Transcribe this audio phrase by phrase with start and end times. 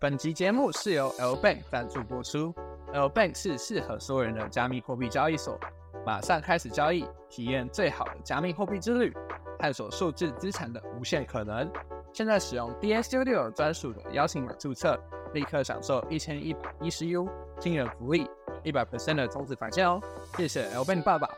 [0.00, 2.54] 本集节目是由 L Bank 赞助播出。
[2.92, 5.58] L Bank 是适合所有人的加密货币交易所，
[6.06, 9.12] 马上开始交易，体验最好的加密货币之旅，
[9.58, 11.68] 探索数字资产的无限可能。
[12.12, 14.96] 现在使用 DS Studio 专属的邀请码注册，
[15.34, 17.28] 立刻享受一千一百一十 U
[17.58, 18.30] 惊人福利，
[18.62, 20.00] 一百 percent 的充值返现哦！
[20.36, 21.28] 谢谢 L Bank 爸爸。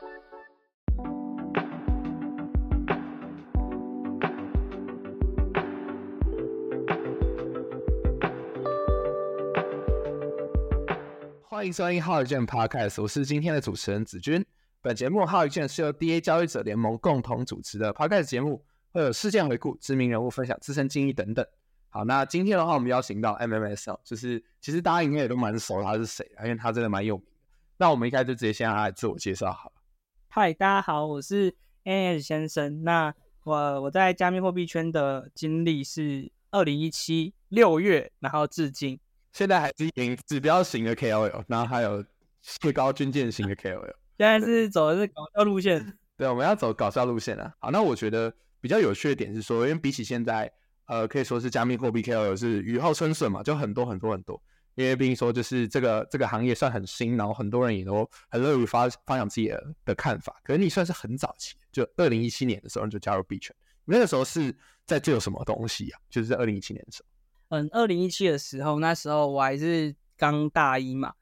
[11.60, 14.42] 欢迎收听浩宇健 Podcast，我是今天的主持人子君。
[14.80, 21.46] 本节目浩宇健是由 DA 交易者联盟共同主持的 Podcast 节目，会有事件回顾、知名人物分享自身经历等等。
[21.90, 27.32] 好，那今天的话，我们邀请到 MMS 哦，就是其实大家应该也都蛮熟他是谁，因为他真的蛮有名的。
[27.76, 29.82] 那我们一开始就直接先让他来自我介绍好了。
[30.28, 32.84] 嗨，大家好，我是 NS 先生。
[32.84, 33.14] 那
[33.44, 38.98] 我我在加密货币圈的经历是二零一七六月，然后至今。
[39.32, 42.04] 现在还是营指标型的 KOL，然后还有
[42.42, 43.94] 最高军舰型的 KOL。
[44.18, 45.98] 现在是走的是搞笑路线。
[46.16, 47.52] 对，我们要走搞笑路线啊。
[47.58, 50.52] 好，那我觉得比较有趣的点是说，因为比起现在，
[50.86, 54.40] 呃，可以说是加密货币 KOL 是雨后春笋嘛，就很多很多很多。
[54.74, 60.34] 因为毕竟说就是这个这个行业算很新，然后很多人也都很乐于发发扬自己的的看法。
[60.44, 64.54] 可是你算是很早期，就二零一七年的时候就加入币圈，那个时候是
[64.86, 66.00] 在做什么东西啊？
[66.08, 67.08] 就是在二零一七年的时候。
[67.50, 71.12] 嗯，二零一七的时候，那时候我还是刚大一嘛，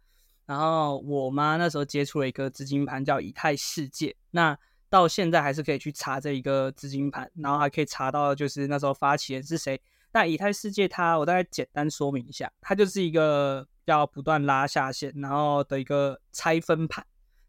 [0.47, 4.59] 然后我妈那时候接触了一个资金盘叫以太世界，那
[4.91, 9.81] 到现在还是可以去查这一个资金盘，然后还可以查到就是那时候发起人是谁。
[10.13, 17.07] 那以太世界它，我大概简单说明一下，它就是一个要不断拉下线，然后的一个拆分盘。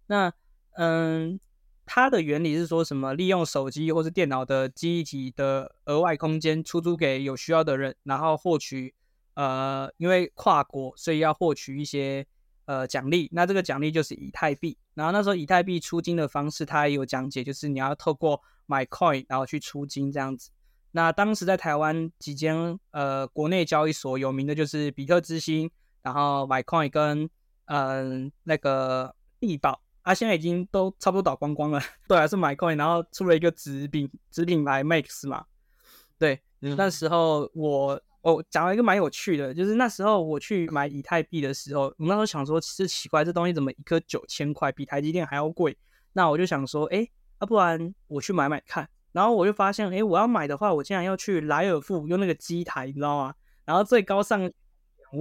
[0.08, 0.34] 那
[0.78, 1.40] 嗯。
[1.92, 3.16] 它的原理是说什么？
[3.16, 8.94] 利用手机或是电脑的记忆体的额外空间出租给有需要的人，然后获取
[9.34, 12.24] 呃，因为跨国，所以要获取一些
[12.66, 13.28] 呃奖励。
[13.32, 14.78] 那这个奖励就是以太币。
[14.94, 20.52] 然后那时候以太币出金的方式，它也有讲解，就是你要透过买 coin 然后去出金这样子。
[20.92, 25.72] 那当时在台湾几间呃国内交易所有名的就是比特之星，
[26.04, 27.28] 然后买 coin 跟
[27.66, 29.82] 嗯那个币宝。
[30.10, 35.46] 他现在已经都差不多倒光光了， 对，还是买 coin，然后出了一个子品子品牌 Max 嘛，
[36.18, 45.78] 对，那时候我我讲了一个蛮有趣的，就是那时候我去买以太币的时候，我那时候想说，其实奇怪，这东西怎么一颗九千块，比台积电还要贵？
[46.14, 47.08] 那我就想说，哎，
[47.40, 48.90] 要不然我去买买看。
[49.12, 53.36] 然后我就发现，哎，我要买的话，我竟然要去莱尔富用那个机台，你知道吗？
[53.64, 54.52] 然后最高上两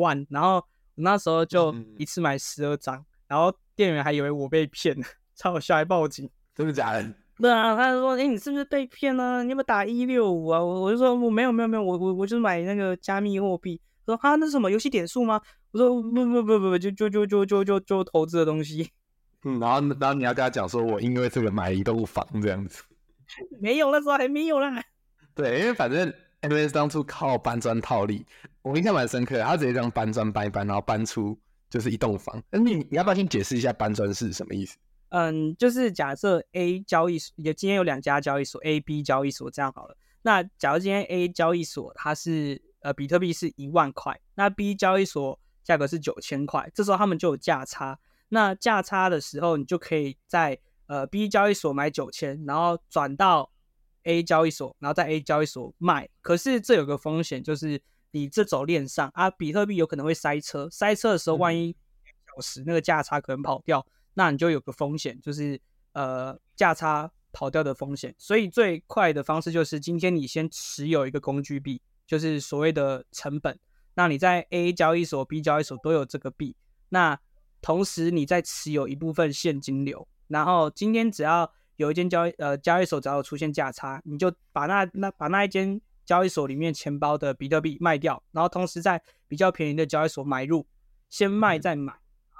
[0.01, 3.55] 万，然后那时候就一次买十二张，然后。
[3.79, 5.07] 店员还以为我被骗了，
[5.39, 7.15] 超好笑，还报警，真的假的？
[7.39, 9.45] 对啊，他就说：“哎，你是不是被骗了？
[9.45, 15.41] 你有没有打一六五啊？”我我就说：“我没有，没有，没有，我我我就是买那个加密货币。”说：“啊，那是什么游戏点数吗？”
[15.71, 18.91] 我说：“不不不不不，就就就就就就就投资的东西。
[19.47, 22.83] ”嗯，然后然后你要跟他讲说：“我因为这个买了一栋房这样子。”
[23.63, 24.83] 没有，那时候还没有啦。
[25.33, 28.27] 对，因为反正 M S 当初靠搬砖套利，
[28.63, 31.39] 我印象蛮深刻的，他直接这样搬砖搬一搬，然后搬出。
[31.71, 34.77] 就是一栋房，那你你要不要先解释一下搬砖是什么意思？
[35.11, 39.97] 嗯，就是假设 A 交易所，也今天有两家交易所，A、B 交易所这样好了。
[40.23, 47.99] 那假如今天 A 交易所它是呃比特币是一万块，那 B 交易所价格是九千块，这时候他们就有价差。
[48.29, 53.51] 那价差的时候，你就可以在呃 B 交易所买九千，然后转到
[54.05, 56.09] A 交易所，然后在 A 交易所卖。
[56.21, 57.83] 可是这有个风险，就是。
[58.19, 61.75] 你这走链上啊，比特币有可能会塞车，塞车的时候，万一
[62.35, 65.61] 小时那个价差可能跑掉，那你就有个风险，就是
[65.93, 68.13] 呃价差跑掉的风险。
[68.19, 73.57] 所以最快的方式就是今天你先持有一个工具币，就是所谓的成本。
[73.95, 76.57] 那你在 A 交易所、B 交易所都有这个币，
[76.89, 77.17] 那
[77.63, 85.81] 同时你再持有一部分现金流，然后今天只要有一间交易呃交易所只要出现价差，你就把那那把那一间。
[86.09, 90.67] 交易所里面钱包的比特币卖掉，然后同时在比较便宜的交易所买入，
[91.11, 91.93] 先卖再买，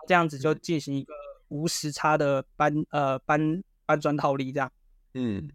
[0.07, 1.13] 这样子就进行一个
[1.49, 4.73] 无时差的搬呃搬搬砖套利这样。
[5.13, 5.51] 嗯，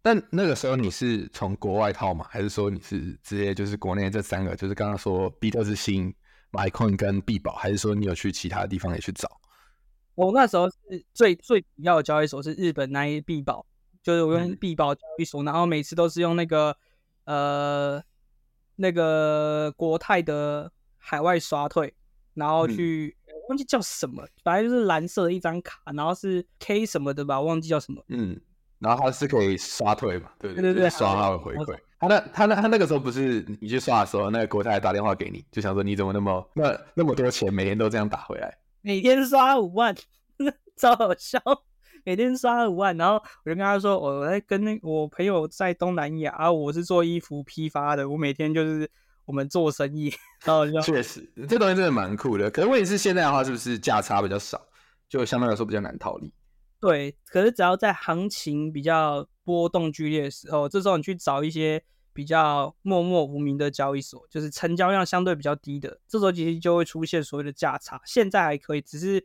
[0.00, 2.24] 但那个时候你是从国外套吗？
[2.30, 6.14] 还是说你是直接就是国内这三个，就是刚刚说比特之星、
[6.52, 9.28] MyCoin 跟币宝，还是说你有去其他地方也去找？
[10.14, 13.66] 我那时候是最最主要的交易所是日本那一币宝，
[14.00, 16.76] 就是我用币宝交易所，然后每次都是用那个。
[17.28, 18.02] 呃，
[18.76, 21.92] 那个国泰的海外刷退，
[22.32, 23.14] 然后去
[23.50, 28.02] 忘记叫什么，反正就是蓝色的一张卡，然后是 K 什么的吧，忘记叫什么。
[28.08, 28.40] 嗯，
[28.78, 31.78] 然后它是可以刷退嘛，对对对对刷它的回馈。
[32.00, 38.56] 他那他那他那个时候不是你去刷的时候，那个国泰打电话给你，就想说你怎么那么那那么多钱，每天都这样打回来？
[38.80, 39.94] 每天刷五万，
[40.78, 41.38] 超好笑。
[42.08, 48.90] 每天刷五万，然后我就跟他说，我在跟那我朋友在东南亚，啊，我是做衣服批发的，我每天就是
[49.26, 50.10] 我们做生意，
[50.42, 52.50] 然后就确实这东西真的蛮酷的。
[52.50, 54.58] 可是问题是现在的话，是不是价差比较少，
[55.06, 56.32] 就相对来说比较难套利？
[56.80, 61.84] 对，可是只要在行情比较波动剧烈的时候，这时候你去找一些
[62.14, 68.00] 比较默默无名的交易所，就是成交量相对比较低的，这时候其实就会出现所谓的价差。
[68.06, 69.22] 现在还可以，只是。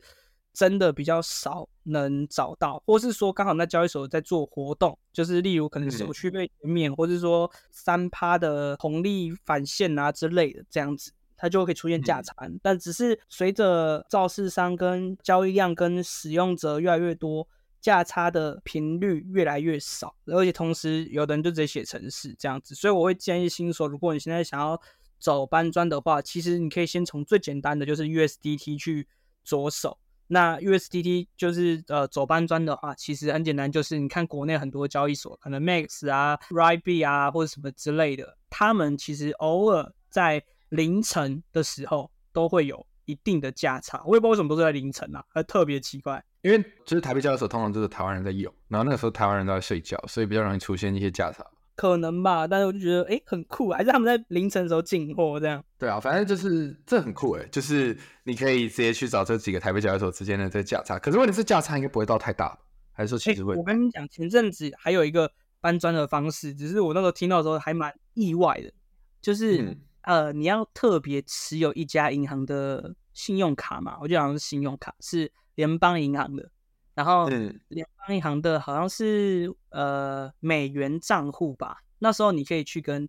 [0.54, 12.32] 真的比较少能找到，或是说刚好那交易所在做活动，就是例如可能手续费减免，或是说三趴的红利返现啊之类的，这样子它就可以出现价差。
[12.62, 17.48] 但只是随着造市商跟交易量跟使用者越来越多，
[17.80, 22.76] 价差的频率越来越少，而且同时有的人就直接写程式这样子。
[22.76, 24.80] 所以我会建议新手，如果你现在想要
[25.18, 29.08] 走搬砖的话，其实你可以先从最简单的就是 USDT 去
[29.42, 29.98] 着手。
[30.34, 44.02] 那 USDT 就是呃走搬砖的话，其实很简单，就是你看国内很多交易所，可能 Max 啊、RIB 啊或者什么之类的，他们其实偶尔在凌晨的时候都会有一定的价差。
[44.04, 46.20] 我也不知道为什么都是在凌晨啊，还特别奇怪。
[46.42, 51.46] 因为就是台币交易所通常都是台湾人在用，然后那个时候台湾人都在睡觉，所以比较容易出现一些价差。
[51.76, 55.62] 可能吧，但是我就觉得哎很酷，还是他们在凌晨的时候进货这样。
[55.78, 60.98] 对啊，反正就是这很酷哎，就是你可以直接去找这几个台北交易所之间的这价差。
[60.98, 62.56] 可是问题是价差应该不会到太大，
[62.92, 63.54] 还是说其实会？
[63.56, 65.30] 我跟你讲，前阵子还有一个
[65.60, 68.72] 搬砖的方式，只是我那时候听到的时候还蛮意外的，
[69.20, 76.50] 就是呃你要特别持有一家银行的信用卡嘛，我就好像是信用卡是联邦银行的。
[76.94, 83.08] 然后联邦银行的好像是呃美元账户吧，那时候你可以去跟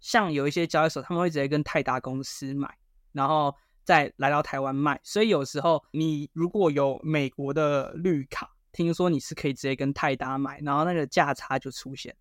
[0.00, 2.68] 像有一些交易所，他们会直接跟泰达公司买，
[3.12, 5.00] 然后再来到台湾卖。
[5.02, 12.14] 所以有时候你如果有美国的绿卡，听说你是可以直接跟泰达买，然后那个价差就出现。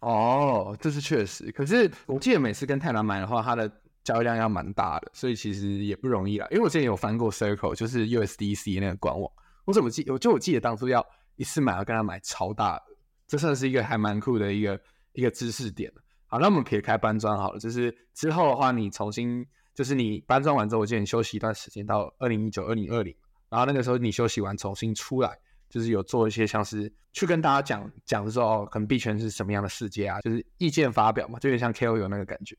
[0.00, 1.52] 哦，这是确实。
[1.52, 3.70] 可是我记得每次跟泰达买的话，它的
[4.02, 6.46] 交易量要蛮大的，所以其实也不容易啦。
[6.50, 9.30] 因为我之前有翻过 Circle，就是 USDC 那个官网。
[9.68, 10.02] 我怎么记？
[10.10, 11.06] 我就我记得当初要
[11.36, 12.84] 一次买要跟他买超大的，
[13.26, 14.80] 这算是一个还蛮酷的一个
[15.12, 15.92] 一个知识点
[16.26, 23.14] 好，那我们撇开搬砖好了，就是之后的话，你重新就是你搬砖完之后，我记得你休息一段时间到二零一九、二零二零，
[23.50, 25.38] 然后那个时候你休息完重新出来，
[25.68, 32.56] 就是有做一些像是去跟大家讲讲说哦，可能币圈是什么样的世界啊，就是意见发表嘛，就有点像 KOL 那个感觉。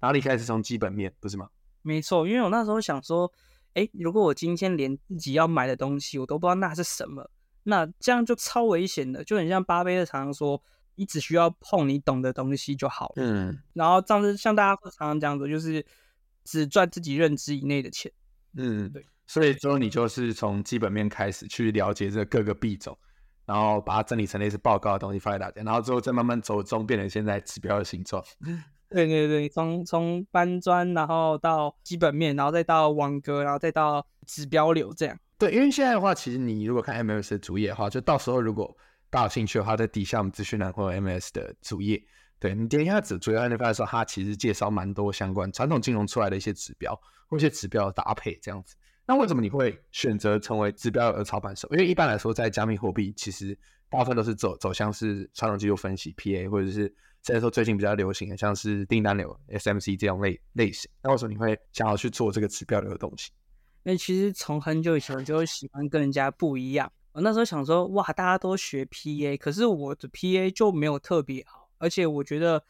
[0.00, 1.50] 然后你开始从基本面，不是吗？
[1.82, 3.30] 没错，因为我那时候想说。
[3.76, 7.30] 哎，如果我今天连自己要买的东西我都不知道那是什么，
[7.64, 10.62] 那这样就超危险的，就很像巴菲特常常说，
[10.94, 13.14] 你只需要碰你懂的东西就好了。
[13.16, 15.84] 嗯，然后这样子像大家会常常讲的，就是
[16.42, 18.10] 只赚自己认知以内的钱。
[18.56, 19.04] 嗯，对。
[19.26, 22.96] 所以之后你就是从基本面开始去了解这各个币种，
[23.44, 28.24] 然后把它整理成类似报告的东西发给大家，然后之后再慢慢走中，变成现在指标的形状。
[28.88, 35.18] 对对对，从从搬砖，然后到基本面，然后再到网格，然后再到指标流，这样。
[35.36, 38.74] 对，因为现在的话，其实你如果看 MS 的主页的话，就到时候如果
[39.10, 42.00] 大家有兴趣的话，在底下我们资讯栏会有 MS 的主页。
[42.38, 46.98] 对你点一下主主要你发现说，它其实介绍蛮多相关传统金融出来的一些指标
[47.28, 48.76] 或一些指标的搭配这样子。
[49.04, 51.68] 那为什么你会选择成为指标的操盘手？
[51.72, 53.58] 因为一般来说，在加密货币，其实
[53.90, 56.94] 大部分都是走走向是传统技术分析 PA 或者是。
[57.26, 63.32] 现在说最近比较流行的，像是订单流 SMC 这样类类型，那为什么你会想要去做这个指标流的东西？
[63.82, 66.92] 那其实从很久以前我就喜欢跟人家不一样。
[67.10, 72.62] 我那时候想说，哇，大家都学 PA，可是我的 PA 就没有特别好，而且我觉得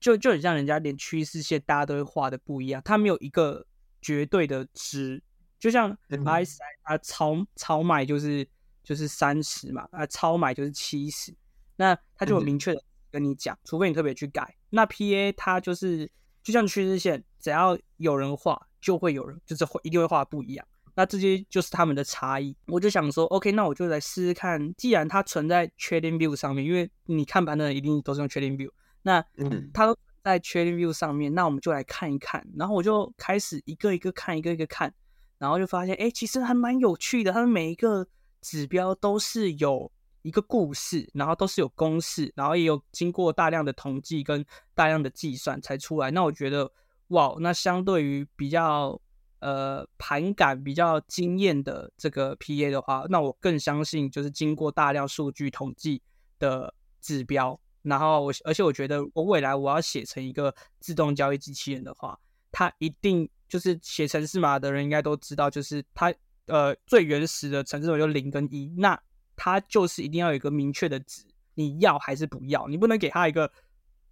[0.00, 3.66] 就就很像人家连趋势线大家都会画的不一样，它没有一个
[4.00, 5.22] 绝对的值，
[5.58, 8.48] 就像 RSI 它超超买就是
[8.82, 11.34] 就是三十嘛，啊超买就是七十，
[11.76, 12.82] 那它就有明确的。
[13.10, 14.54] 跟你讲，除非你特别去改。
[14.70, 16.10] 那 P A 它就是
[16.42, 20.66] 就像趋势线，只要有人画，就会有人就是会一定会画不一样。
[20.94, 22.56] 那这些就是他们的差异。
[22.66, 24.74] 我就想说，OK，那我就来试试看。
[24.74, 28.70] 既然它存在 Trading View 上面，因为你看盘的人一定都是用 Trading View，
[29.02, 29.24] 那
[29.72, 32.44] 它都在 Trading View 上面，那我们就来看一看。
[32.56, 34.92] 然后我就开始一个一个看，一个一个看，
[35.38, 37.32] 然后就发现，哎，其实还蛮有趣的。
[37.32, 38.06] 它的每一个
[38.40, 39.90] 指标都是有。
[40.28, 44.44] 一个故事，然后都是有公式，然后也有经过大量的统计跟
[44.74, 46.10] 大量的计算才出来。
[46.10, 46.70] 那我觉得，
[47.08, 49.00] 哇，那相对于比较
[49.40, 56.02] 呃盘感比较惊艳的这个 PA 的话，那我更相信就是经过大量数据统计
[56.38, 57.58] 的指标。
[57.80, 62.18] 然后我，而且我觉得，我未来我要写成一个自动交易机器人的话，
[62.52, 66.12] 它一定就是写程式码的人应该都知道，就是它
[66.48, 69.00] 呃最原始的程式码就零跟一，那
[69.38, 72.66] 它就是一定要有一个明确的值，你要还是不要？
[72.66, 73.50] 你不能给他一个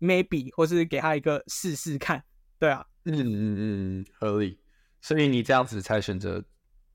[0.00, 2.22] maybe，或是给他一个试试看，
[2.58, 4.58] 对啊，嗯嗯嗯，合理。
[5.02, 6.42] 所以你这样子才选择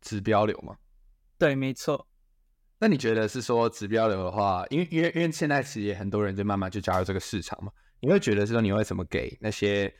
[0.02, 0.76] 指标流吗？
[1.38, 2.08] 对，没错。
[2.80, 9.94] 那你觉得是说指标流的话，因为因为因为现在其实也很多人就慢慢就加入这个市场嘛，你会觉得是说你会怎么给那些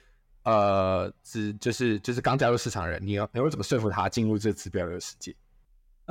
[0.44, 5.36] 呃指就是就是刚加入市场的人，你要你会怎么说服他进入这个指标流的世界？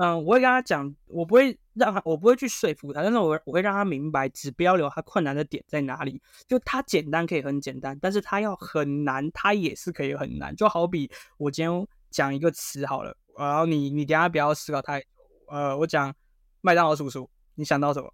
[0.01, 6.21] 嗯，我会跟他讲，我不会让他，我不会去说服他，但是我我会让他明白指标流它困难的点在哪里。
[6.49, 10.57] 就它简单可以很简单，但是它要很难，它也是可以很难。
[10.57, 15.05] 就好比我今天讲一个词好了，然后你你等下不要思考太，
[15.49, 16.15] 呃，我讲。
[16.63, 18.13] 麦当劳叔叔，你想到什么？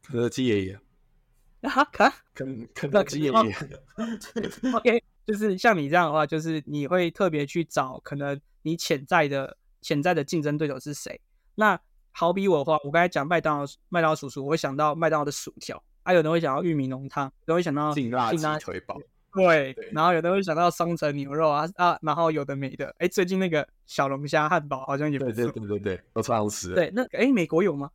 [0.00, 0.80] 肯德基爷爷
[1.68, 1.84] 啊？
[1.92, 4.72] 肯肯肯德基爷爷。
[4.72, 11.20] OK，就是像你这样的话，就是你会特别去找可能你潜在的潜在的竞争对手是谁。
[11.54, 11.78] 那
[12.12, 19.00] 好比我的话，我刚才讲麦当劳麦当劳叔叔，我会想到麦当劳的薯条，还有人会想到玉米浓汤，有人会想到劲辣鸡腿堡。
[19.32, 26.74] 对，然后有的会想到双层牛肉啊啊，然后有的没的，哎，最近那个小龙虾汉堡好像也不错，对对对对对，都超好吃。
[26.74, 27.88] 对，那哎，美国有吗？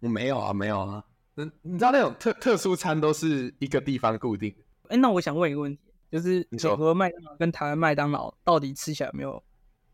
[0.00, 1.02] 我没有啊，没有啊。
[1.36, 4.54] 嗯，你知道那种特特殊餐都是一个地方固定。
[4.88, 9.42] 哎，那我想问一个问题，就是美国麦当劳跟台湾麦当劳到底吃起来有没有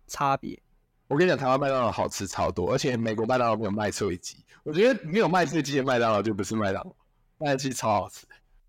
[0.08, 0.60] 差别？
[1.10, 4.36] 我跟你讲，台湾麦当劳好吃超多，而且美国麦当劳没有麦脆鸡。
[4.62, 6.94] 我觉得没有麦脆鸡的麦当劳就不是麦当劳，
[7.38, 8.28] 麦脆鸡超好吃。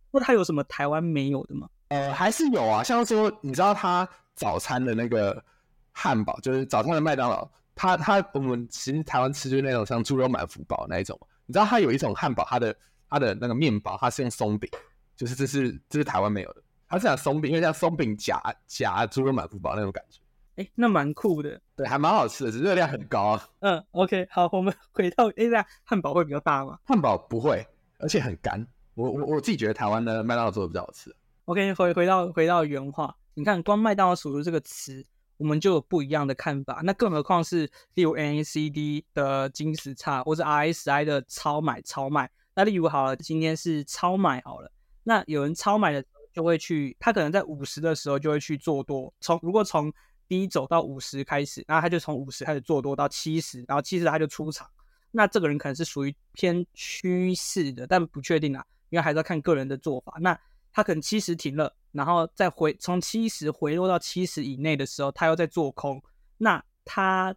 [0.09, 1.69] 那它有什么台湾没有的吗？
[1.89, 5.43] 呃，还是有啊，像说你知道它早餐的那个
[5.91, 12.75] 汉堡，就是早餐的麦当劳，它它我们其实台湾吃就是那种像猪肉满福堡那一种，你知道它有一种汉堡，它的
[13.07, 14.67] 它的那个面包它是用松饼，
[15.15, 20.20] 就是这是这是台湾没有的，它是讲松饼，因为像松饼夹夹猪肉满福堡那种感觉，
[20.61, 23.47] 哎，那蛮酷的，对，还蛮好吃的，只是热量很高啊。
[23.61, 26.77] 嗯，OK，好，我们 回到哎，那汉堡会比较大吗？
[26.85, 27.65] 汉堡不会，
[27.99, 31.13] 而且很干，我我我自己觉得台湾的麦当劳做的比较好吃。
[31.45, 35.03] OK，回回到回到原话，你看光麦当劳叔叔这个词，
[35.37, 36.81] 我们就有不一样的看法。
[36.83, 42.29] 那更何况是例如 NACD 的金石差，或者 RSI 的超买超卖。
[42.53, 44.71] 那例如好了，今天是超买好了，
[45.03, 49.11] 那有人超买的就会去，他可能在五十的时候就会去做多。
[49.19, 49.91] 从如果从
[50.31, 54.65] 低走到五十开始，那他就从五十开始做多到七十，然后七十他就出场。
[55.11, 60.13] 那这个人可能是属于偏趋势的，但不确定啊，因为还是要看个人的做法。
[60.21, 60.39] 那
[60.71, 66.01] 他可能七十停了，然后再回从七十回落到七十以内的时候，他又在做空。
[66.37, 67.35] 那他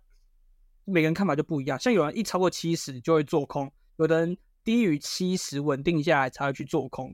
[0.84, 7.12] 每个人看法就不一样，像有人一超过七十就会做空，有的人低于七十稳定下来才会去做空。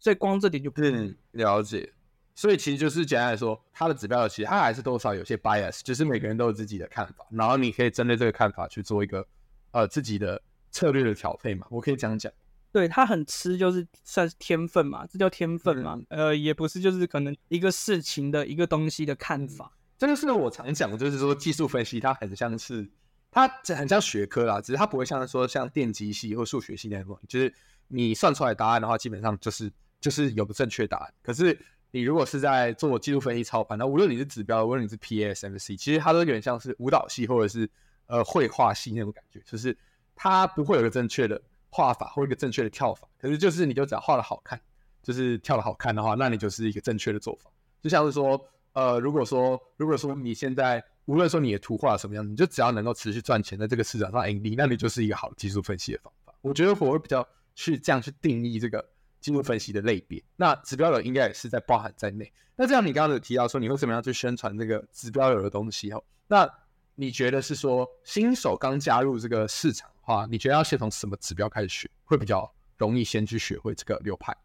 [0.00, 1.92] 所以光这点就不嗯了解。
[2.34, 9.26] 所以其实就是简单来说，它的指标其实它还是多少有些 bias，就是每个人都有自己的看法，然后你可以针对这个看法去做一个
[9.72, 11.66] 呃自己的策略的调配嘛。
[11.70, 12.32] 我可以这样讲。
[12.72, 16.00] 对他很吃，就是算是天分嘛，这叫天分嘛？
[16.08, 19.70] 呃，也不是，就是可能一个事情的一个东西的看法。
[19.98, 22.90] 这就是我常讲，就是说技术分析它很像是，
[23.30, 23.46] 它
[23.76, 27.54] 很像学科啦，只是它不会像说像电机系或数学系那种，就是
[27.88, 29.70] 你算出来答案的话，基本上就是
[30.00, 31.14] 就是有个正确答案。
[31.22, 31.56] 可是
[31.92, 37.70] 你如果是在做技术分析操盘，那无论你是指标，无论你是 P S M C，其实它都有点像是舞蹈系或者是
[38.06, 39.76] 呃绘画系那种感觉，就是
[40.16, 41.40] 它不会有个正确的。
[41.74, 44.60] 画法或一个正确的跳法，可是就是你就只要画的好看，
[45.02, 47.50] 就是跳的好看的话，那你就是一个正确的做法。
[47.80, 48.38] 就像是说，
[48.74, 56.34] 呃，如果说如果说你现在无论说你的图画什么样，你就只要能够持续赚钱，在这个市场上盈利，那你就是一个好的技术分析的方法。
[56.42, 58.86] 我觉得我会比较去这样去定义这个
[59.22, 60.22] 技术分析的类别。
[60.36, 62.30] 那指标流应该也是在包含在内。
[62.56, 66.04] 那这样你刚刚有提到说你会怎么样去宣传这个指标流的东西哦？
[66.28, 66.46] 那
[66.94, 69.94] 你觉得是说新手刚加入这个市场的？
[70.02, 74.36] 话，你觉得要先从什么指标开始学，会比较容易先去学会这个流派？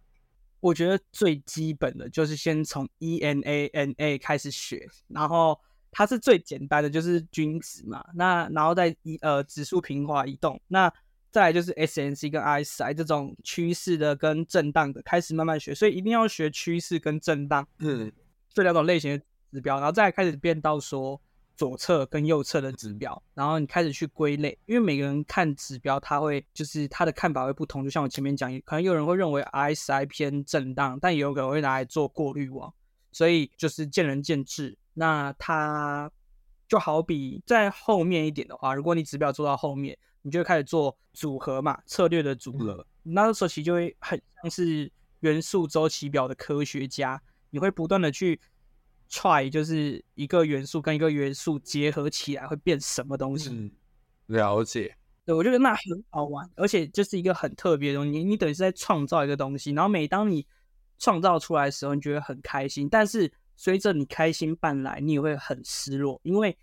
[0.60, 5.60] 我觉得最基本的就是先从 ENA、NA 开始学，然后
[5.92, 8.04] 它是最简单的，就是均值嘛。
[8.16, 10.92] 那然后再一呃指数平滑移动，那
[11.32, 15.76] 再来就是 SNC 跟 RSI 这种趋势的跟震荡的，开始慢慢学。
[15.76, 18.12] 所以一定要学趋势跟震荡，嗯，
[18.54, 21.20] 这两种类型的指标，然后再开始变到说。
[21.58, 27.84] 左侧跟右侧的指标，然后你开始去归类，因为每个人看指标，他会就是他的看法会不同。
[27.84, 32.72] 就像我前面讲，可能有人会认为 RSI 偏震荡，但也有可能会拿来做过滤网，
[33.12, 34.78] 所以就是见仁见智。
[34.94, 36.12] 那他
[36.68, 42.86] 就好比在后面一点的话，如果你指标做到后面，你就会开始做组合嘛，策略的组合。
[43.04, 48.40] 那时候其实就会很像是元素周期表的科学家，你会不断的去
[49.10, 53.50] try，就是一个元素跟一个元素结合起来会变什么东西。
[53.50, 53.72] 嗯，
[54.26, 54.98] 了解。
[55.26, 58.12] 对，我觉得那很好玩，而且就是一个很特别的东西。
[58.12, 60.46] 你你等于是在创造一个东西，然后每当你
[61.00, 66.58] 创造出来的时候，你觉得很开心，但是随着你开心半来，你也会很失落，因为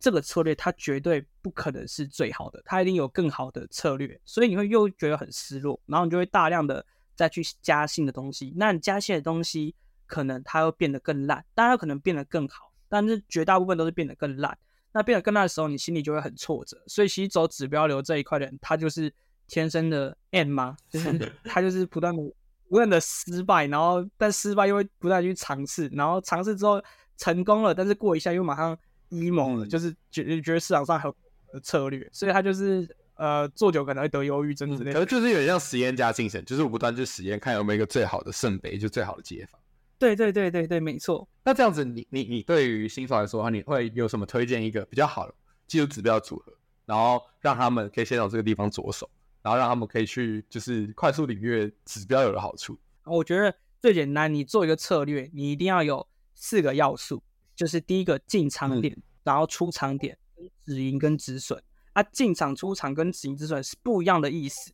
[0.00, 8.52] 这个策略它绝对不可能是最好的，它一定有更好的策略，所以你会又觉得很失落，然后你就会大量的再去加新的东西。
[8.56, 9.74] 那你加新的东西，
[10.06, 14.58] 可能它会变得更烂，当然可能变得更好，但是绝大部分都是变得更烂。
[14.90, 16.82] 那变得更烂的时候，你心里就会很挫折。
[16.86, 19.12] 所以其实走指标流这一块的人，他就是
[19.46, 20.76] 天生的 N 吗？
[20.88, 22.22] 就是他就是不断的
[22.68, 26.82] 不断的失败，然后但失败又会不断去尝试，然后尝试之后
[27.16, 28.76] 成功了，但是过一下又马上
[29.10, 34.92] emo 了，就是觉觉得市场上还有策略，所以他就是呃做久可能会得忧郁症之类的。
[34.92, 39.58] 可能就是有点像实验家精神，就是我不断去实验，看有没有一个最好的圣杯，就最好的解法。
[39.98, 41.28] 对对对对对，没错。
[41.42, 45.34] 那这样子，你你你对于新手来说的话，你会有什么推荐一个比较好的
[45.66, 46.52] 技术指标组合，
[46.86, 49.10] 然后让他们可以先从这个地方着手，
[49.48, 52.78] 然后让他们可以去就是快速领略指标有的好处。
[53.04, 57.22] 我觉得最简单，你做一个策略，你一定要有四个要素，
[57.56, 60.18] 就是第一个进场点，然后出场点，
[60.66, 61.62] 止盈跟止损。
[61.94, 64.70] 啊，进场、出场跟止盈止损是不一样的意思，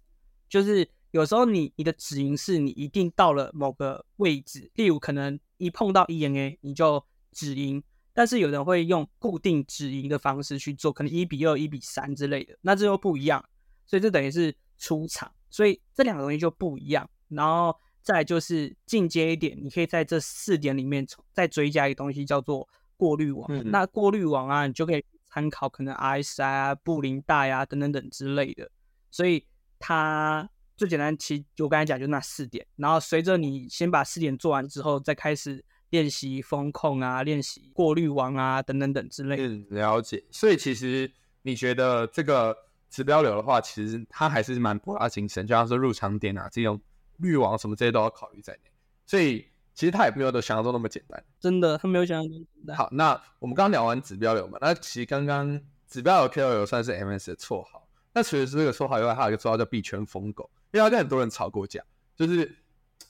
[0.48, 0.88] 就是。
[1.14, 7.80] 有时候你你的止盈是你一定到了某个位置，例如可能一碰到 EMA 你就止盈，
[8.12, 13.48] 但是有人会用固定止盈的方式去做，可能一比二、一比三之类的，那这又不一样，
[13.86, 17.08] 所以这等于是出场，所以这两个东西就不一样。
[17.28, 23.48] 然后再就是进阶一点，你可以在这四点里面再追加一个东西叫做过滤网。
[23.70, 28.70] 那过滤网啊，你就可以参考可能 RSI 啊、布林带啊等等等之类的，
[29.10, 29.46] 所以
[29.78, 30.48] 它。
[30.76, 39.36] 最简单，其实我刚才讲就那四点，然后随着你先把四点做完之后，再开始练习风控啊，练习过滤网啊，等等等之类。
[39.38, 40.24] 嗯，了解。
[40.32, 41.12] 所以其实
[41.42, 42.56] 你觉得这个
[42.94, 46.80] 指标流的话，其实它还是蛮博大精深，就像是入场点啊，这种
[47.16, 48.70] 滤网什么这些都要考虑在内。
[49.04, 51.20] 所以其实它也没有都想象中那么简单。
[51.40, 52.76] 真的，它没有想象中简单。
[52.76, 57.84] 好，那我们刚刚聊完指标流嘛，那其实刚刚指标流 KOL 算是 MS 的绰号。
[58.12, 60.48] 那除了这个绰号以外，还有一个绰号叫币圈疯狗。
[60.70, 61.82] 因为他跟很多人吵过架，
[62.14, 62.56] 就是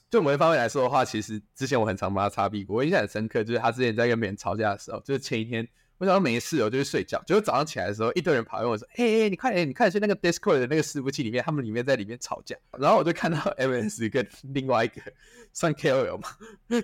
[0.08, 2.74] 就某一方面来说的话，其实之前我很常帮他擦屁股。
[2.74, 7.22] 我印象很深刻，就是他之前在跟别人吵架的时候，就是前一天我想说没事，我就去睡觉。
[7.26, 15.00] 结果早上起来的时候，一堆人跑来问我说：“嘿，你快点，你快点去那个 Discord 的那个伺服器里面，他们里面在里面吵架。”然后我就看到 MS 跟另外一个
[15.52, 16.28] 算 KOL 嘛，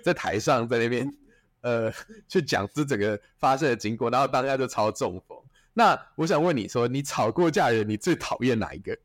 [0.01, 1.13] 在台上在那边
[1.61, 1.91] 呃
[2.27, 5.37] 去讲这整个发生的经过，然后当下就超中风。
[5.73, 8.97] 那我想问你说，你吵过架的人，你最讨厌哪一个？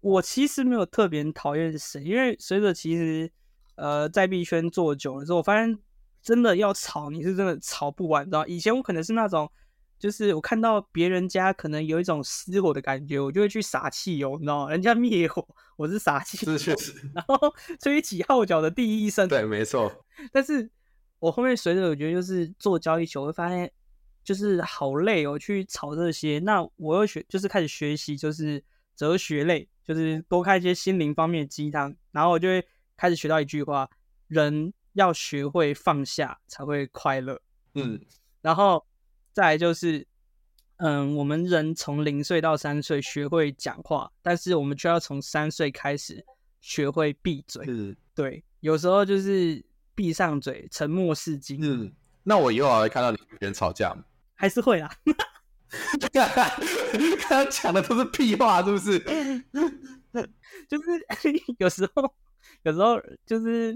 [0.00, 3.30] 我其实没有特别讨厌谁，因为随着其实
[3.76, 5.78] 呃在币圈做久了之后，我发现
[6.22, 9.50] 真的要吵你是真的吵不完，你知道以前我可能是那种，
[9.98, 14.70] 就是我看到别人家可能有一种失火的感觉，我就会去撒汽油，你知道吗？
[14.70, 17.36] 人家灭火，我是撒汽油，是确实， 然后
[17.80, 19.92] 吹起号角的第一声，对，没错。
[20.32, 20.70] 但是
[21.18, 23.70] 我后面随着我觉得就是做交易球，会发现
[24.22, 28.62] 就是好累哦，去吵这些，那我又学就是开始学习就是
[28.96, 29.68] 哲学类。
[29.84, 32.64] 就是多看一些心灵方面的鸡汤，然后我就会
[32.96, 33.90] 开始学到一句话：
[34.28, 37.40] 人要学会放下才会快乐。
[37.74, 38.00] 嗯，
[38.40, 38.84] 然后
[39.32, 40.06] 再来就是，
[40.76, 46.24] 嗯，我们人从零岁到三岁学会讲话，但是我们却要从三岁开始
[46.60, 47.64] 学会闭嘴。
[47.68, 51.58] 嗯，对，有时候就是闭上嘴，沉默是金。
[51.62, 54.04] 嗯，那我以后还会看到你跟别人吵架吗？
[54.34, 54.90] 还是会啦。
[56.12, 56.28] 刚
[57.30, 58.98] 刚讲的都是屁话，是不是？
[60.68, 60.84] 就是
[61.56, 62.14] 有时候，
[62.64, 63.74] 有时候就是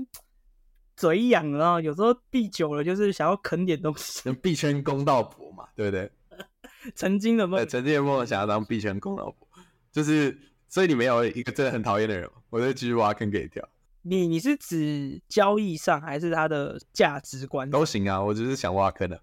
[0.96, 4.32] 嘴痒，然后有时候闭久了，就是想要啃点东西。
[4.34, 6.10] 币圈公道婆嘛，对不对？
[6.94, 9.48] 曾经的梦，曾经的梦想要当币圈公道婆，
[9.92, 10.36] 就是
[10.68, 13.68] 所以你没有一个真的很讨厌的人，我就继续挖坑给你跳。
[14.02, 18.22] 你你是指交易上，还是他的价值观都行啊？
[18.22, 19.20] 我只是想挖坑的。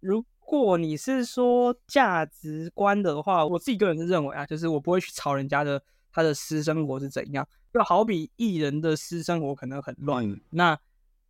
[0.00, 10.78] 如 如果你是说价值观的话，我自己个人是认为啊，就是我不会去吵人家的他的私生活是怎样，就好比艺人的私生活可能很乱，那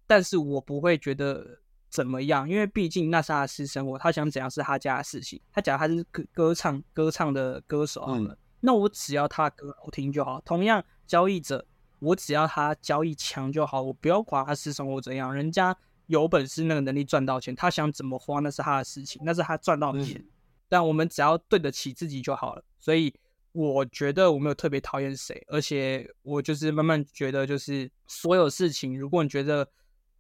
[0.07, 5.41] 但是我不会觉得怎么样，因为毕竟那是他的私生活，他想怎样是他家的事情。
[5.53, 10.41] 他假如他是歌歌唱歌唱的歌手，嗯，那我只要他歌好听就好。
[10.45, 11.67] 同样交易者，
[11.99, 15.77] 我只要他交易强就好，我不要管他私生活怎样，人家。
[16.09, 20.25] 有本事那个能力赚到钱，他想怎么花那是他的事情，那是他赚到钱。
[20.69, 22.63] 但我们只要对得起自己就好了。
[22.79, 23.13] 所以
[23.51, 29.69] 我觉得我没有特别讨厌谁，而且我就是慢慢觉得，就是所有事情，如果你觉得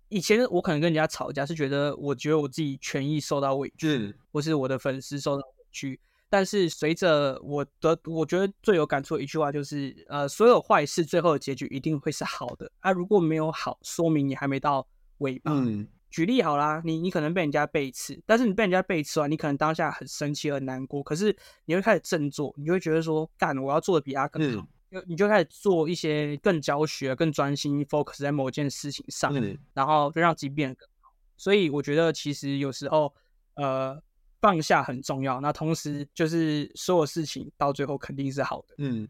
[0.08, 6.00] 以前我可能跟人家吵架，是觉得我觉得我自己权益受到委屈，或是我的粉丝受到委屈。
[6.28, 12.90] 但是随着我的，我觉得最有感触的一句话就是，呃，所有坏事最后的结局一定会是好的啊！
[12.90, 14.86] 如果没有好，说明你还没到
[15.18, 15.52] 尾巴。
[15.52, 24.66] 嗯，举例好啦，你你可能被人家背刺，但是你被人家背刺完，你可能当下很生气很难过，可是你会开始振作，你会觉得说，干，我要做的比他更好，就
[25.06, 29.32] 你就开始做一些更教学、更专心 focus 在某件事情上，
[29.74, 31.12] 然后就让自己变得更好。
[31.36, 33.14] 所以我觉得其实有时候，
[33.54, 34.02] 呃。
[34.38, 38.74] 放下很重要，那同时就是所有事情到最后肯定是好的。
[38.78, 39.08] 嗯，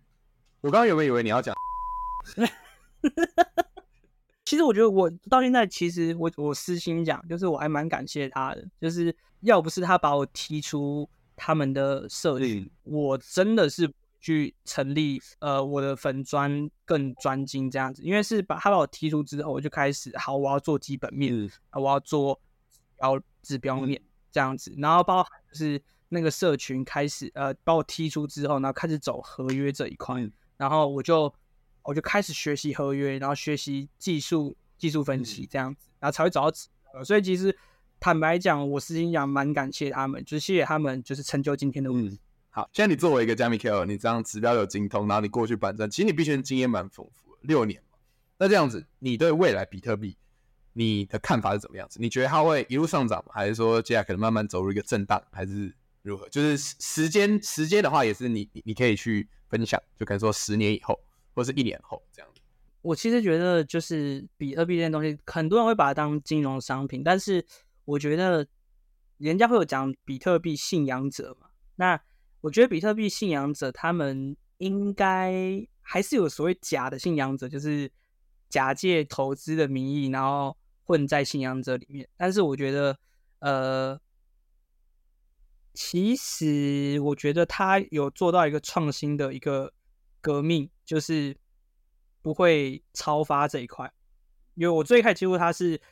[0.60, 1.54] 我刚刚有没有以为你要讲？
[4.46, 13.92] 其实我觉得我到现在，其实我我私心讲，就是我还蛮感谢他的，就是要不是他把我踢出他们的设立，我真的是
[14.26, 22.40] 去成立呃我的粉砖更专精这样子，因为是把他把我踢出之后，我就开始好，我要做基本面，我要做
[23.00, 24.02] 要指标面。
[24.32, 31.32] 这样子，然后包含就是那个社群开始呃把我踢出之后，然后开始走合约这一块，然后我就
[31.82, 37.02] 我就开始学习合约，然后学习技术技术分析这样子，然后才会找到指标。
[37.02, 37.56] 所以其实
[37.98, 41.98] 坦白讲，我私心讲蛮感谢他们，就是谢谢他们，就是成就今天的我。
[42.56, 47.98] 好，现在你作为一个加密 KOL，你这样指标有精通，然后你过去板正，其实你必须经验蛮丰富的，六年嘛。
[48.38, 50.16] 那这样子，你对未来比特币？
[50.72, 52.00] 你的看法是怎么样子？
[52.00, 56.26] 你觉得它会一路上涨，还是说接下来可能慢慢走入一个震荡，还是如何？
[56.30, 60.98] 就是时间时间的话，也是你你可以去分享，就可能说十年以后，
[61.34, 62.40] 或是一年后这样子。
[62.80, 67.44] 我其实觉得，就是比特币这件东西，很多人会把它当金融商品，但是
[67.84, 68.46] 我觉得
[69.18, 71.48] 人家会有讲比特币信仰者嘛。
[71.74, 72.00] 那
[72.40, 77.90] 我觉得比特币信仰者，他们应该还是有所谓假的信仰者，就是
[78.48, 80.56] 假借投资的名义，然后。
[80.88, 82.96] 混在信仰者里面，但是我觉得，
[83.40, 84.00] 呃，
[85.74, 89.72] 其实我觉得他有做到一个创新的一个
[90.20, 91.36] 革命，就是
[92.22, 93.92] 不会超发这一块。
[94.54, 95.82] 因为我最开始接触他是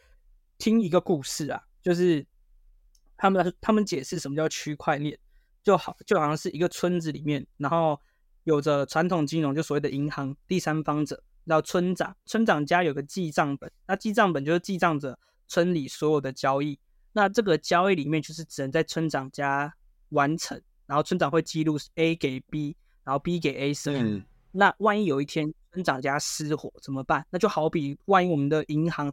[0.58, 2.24] 听一个故事啊，就是
[3.16, 5.18] 他们他们解释什么叫区块链，
[5.64, 7.98] 就好就好像是一个村子里面，然后
[8.44, 11.20] 有着传统金融，就所谓的银行第三方者。
[11.44, 16.78] 然后村长，村长家有个记账本，那记账本就是记账着村里所有的交易。
[17.12, 19.74] 那这个交易里面就是只能在村长家
[20.08, 22.74] 完成，然后村长会记录 A 给 B，
[23.04, 24.24] 然后 B 给 A 生。
[24.52, 27.26] 那万一有一天村长家失火怎么办？
[27.28, 29.12] 那就好比万一我们的银行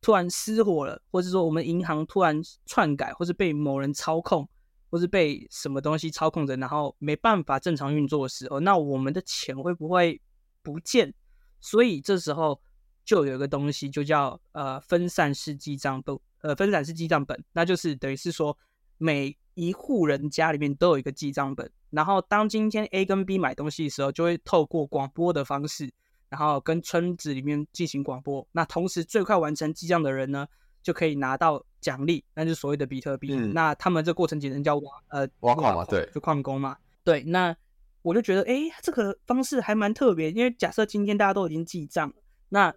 [0.00, 4.48] 突然失火了，或者说我们银行突然篡改，或是被某人操控，
[4.94, 10.20] 或是被什么东西操控着，然后没办法正常运作的时候，那我们的钱会不会
[10.62, 11.12] 不见？
[11.60, 12.60] 所以这时候
[13.04, 18.56] 就有一个东西，就叫呃分散式记账本，呃分散式记账本，那就是等于是说
[18.96, 25.92] 每一户人家里面都有一个记账本，然后当今天 A 跟 B 买东西的时候，就会透过广播的方式，
[26.28, 28.46] 然后跟村子里面进行广播。
[28.52, 30.46] 那同时最快完成记账的人呢，
[30.84, 33.34] 就可以拿到奖励，那就是所谓的比特币。
[33.34, 37.56] 那他们这过程简称叫挖呃挖矿嘛，对，就矿工嘛，对，那。
[38.04, 42.12] 我就觉得，哎，这个方式还蛮特别，因为假设今天大家都已经记账，
[42.50, 42.70] 那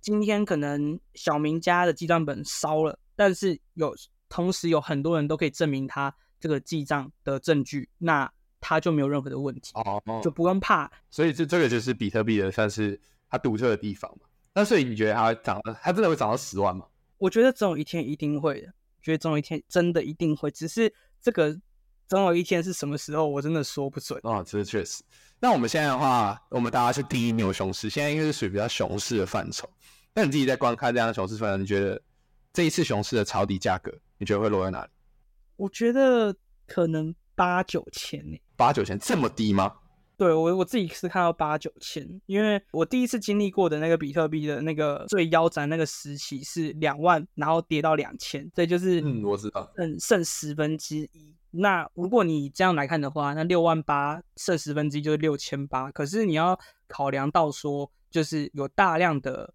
[0.00, 3.94] 今天可能小明家的记账本烧了，但是有
[4.30, 10.90] 同时有很多人都可以证明他这个记账的证据，那他就没有任何的问题，哦，就不用怕。
[11.10, 14.26] 所以这这个就是比特币的算是它独特的地方嘛。
[14.54, 16.86] 那所以你觉得它涨，它真的会涨到十万吗？
[17.22, 21.56] 我觉得总有一天一定会的，觉得总有一天真的一定会，只是这个。
[22.08, 24.44] 总有一天是什么时候，我真的说不准哦。
[24.46, 25.02] 这确实。
[25.40, 29.66] 那我们现在的话，我们大家去第一牛熊市，现在应该是属于比较熊市的范畴。
[30.12, 31.98] 那你自己在观看这样的熊市范畴，你觉得
[32.52, 34.90] 这一次熊市的抄底价格，你觉得会落在哪里？
[35.56, 38.36] 我觉得可能八九千呢。
[38.56, 39.72] 八九千这么低吗？
[40.16, 51.34] 对我我自己是看到八九千，因为我第一次经历过的那个比特币的那个最腰斩那个时期是两万，然后跌到两千，这就是嗯，我知道，嗯，剩十分之一。
[51.50, 55.90] 那如果你这样来看的话，那六万八剩十分之一就是六千八。
[55.90, 59.52] 可是你要考量到说，就是有大量的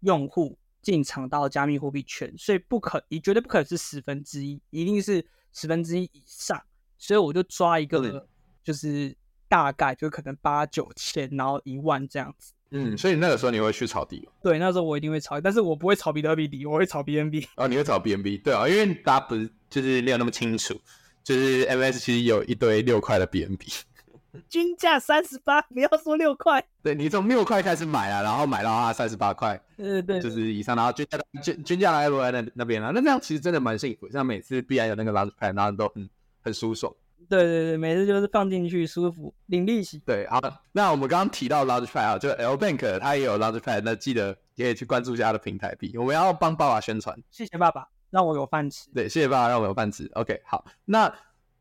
[0.00, 6.62] 用户进场到加密货币圈，所以不可，你绝对不可能是十分之一，一定是十分之一以上。
[6.96, 8.26] 所以我就抓一个，
[8.62, 9.14] 就是
[9.54, 12.52] 大概就可能八九千，然后一万这样子。
[12.72, 17.46] 嗯，所以那个时候你会去炒底对，那时候我一定会炒，但是我不会炒比特币底，我会炒 BNB。
[17.54, 18.42] 哦，你会炒 BNB？
[18.42, 20.74] 对啊，因为大家不是就是没有那么清楚。
[21.22, 23.82] 就是 MS 其实有一堆六块的 BNB，
[24.50, 26.66] 均价三十八，不要说六块。
[26.82, 36.10] 对你从六块开始买啊，然后买到它三十八块，对对对，就是以上，然后均价均均价来落在那那边啊，那这样其实真的蛮幸福，像每次必然有那个 Launchpad，然后都很
[36.42, 36.92] 很舒爽。
[37.28, 40.00] 对对对，每次就是放进去舒服，领利息。
[40.06, 40.40] 对，好，
[40.72, 45.96] 那我们刚刚提到 Launchpad 啊，就 L Bank 它也有 Launchpad，那记得也可以去关注一下它的平台币。
[45.96, 48.88] 我们要帮爸爸宣传，谢谢爸爸让我有饭吃。
[48.94, 50.10] 对，谢谢爸爸让我有饭吃。
[50.14, 51.12] OK，好，那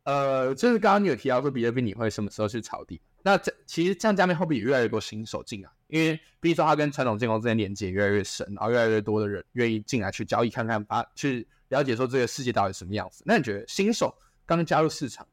[0.03, 3.01] 呃，就是刚刚你有提到说比特币你会什么时候去炒地？
[3.25, 13.23] 那这其实像加密货币越来越多新手进来，因为比如说它跟传统金融之间连接越来越深，然后越来越多的人愿意进来去交易看看，把去了解说这个世界到底什么样子。
[13.25, 14.13] 那你觉得新手
[14.45, 15.25] 刚加入市场？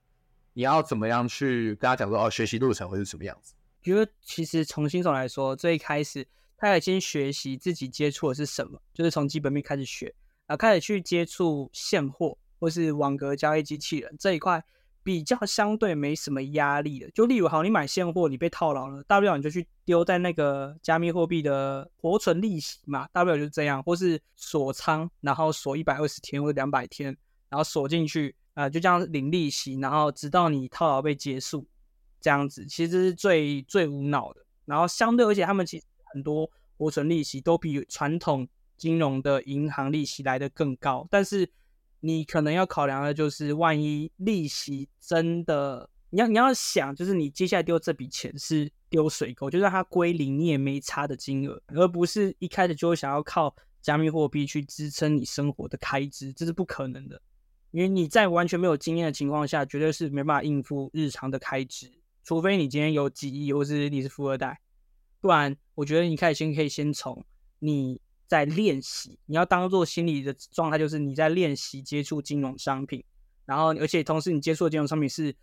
[0.53, 3.55] 你要怎么样去跟他讲说哦，学习路程会是什么样子？
[3.83, 6.27] 觉得其实从新手来说，最一开始
[6.59, 10.15] 他要先学习自己接触的是什么，就是从基本面开始学，
[10.47, 14.63] 啊，开始去接触现货或是网格交易机器人这一块，
[15.03, 17.11] 比较相对没什么压力的。
[17.13, 27.17] 就例如好，你买现货，你被套牢了，大不了你就去丢在那个加密货币的活存利息嘛，大不了就是这样，或是锁仓，然后锁一百二十天或者两百天，
[27.49, 28.35] 然后锁进去。
[28.55, 31.67] 啊，就这样领利息，然后直到你套牢被结束，
[32.21, 34.45] 这样子其实是最最无脑的。
[34.65, 41.07] 然后相对，而且他们其实很多活存利息都比传统金融的银行利息来的更高。
[41.11, 41.51] 但是
[42.01, 57.21] 你可能要考量的就是，万一利息真的，你要你要想，就是你接下来丢这笔钱是丢水沟，就让它归零，你也没差的金额，而不是一开始就想要靠加密货币去支撑你生活的开支，这是不可能的。
[57.73, 61.93] 因为你在完全没有经验的情况下，绝对是没办法应付日常的开支，
[62.25, 64.61] 除非你今天有几亿，或是你是富二代，
[65.21, 67.25] 不然我觉得你开始先可以先从
[67.59, 73.05] 你在练习，你要当做心理的状态，就是你在练习接触金融商品，
[73.45, 75.35] 然后而且同时你接触的金融商品是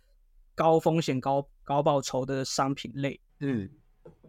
[0.54, 3.20] 高风险高高报酬的商品类。
[3.40, 3.70] 嗯，